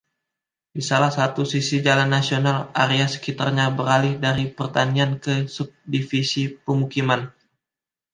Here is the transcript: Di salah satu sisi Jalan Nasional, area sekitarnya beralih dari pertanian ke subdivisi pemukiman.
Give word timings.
Di 0.75 0.81
salah 0.89 1.11
satu 1.17 1.41
sisi 1.53 1.75
Jalan 1.85 2.09
Nasional, 2.15 2.59
area 2.85 3.05
sekitarnya 3.15 3.65
beralih 3.77 4.15
dari 4.25 4.45
pertanian 4.57 5.11
ke 5.23 5.33
subdivisi 5.55 6.41
pemukiman. 6.65 7.21